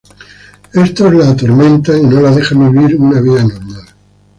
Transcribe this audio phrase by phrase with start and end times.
[0.73, 3.85] Estos la atormentan y no la dejan vivir una vida normal.